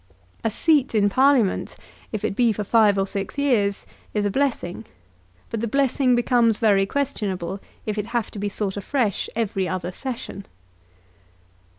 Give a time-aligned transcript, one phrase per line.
[0.43, 1.75] A seat in Parliament,
[2.11, 3.85] if it be for five or six years,
[4.15, 4.83] is a blessing;
[5.51, 9.91] but the blessing becomes very questionable if it have to be sought afresh every other
[9.91, 10.47] Session.